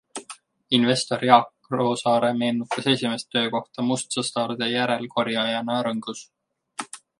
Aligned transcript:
Investor 0.77 1.25
Jaak 1.29 1.69
Roosaare 1.81 2.31
meenutas 2.39 2.89
esimest 2.93 3.29
töökohta 3.37 3.87
mustsõstarde 3.91 4.73
järelkorjajana 4.73 5.79
Rõngus. 5.91 6.27